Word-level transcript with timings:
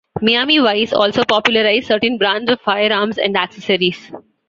"Miami 0.19 0.57
Vice" 0.57 0.93
also 0.93 1.23
popularized 1.23 1.85
certain 1.85 2.17
brands 2.17 2.49
of 2.49 2.59
firearms 2.61 3.19
and 3.19 3.37
accessories. 3.37 4.11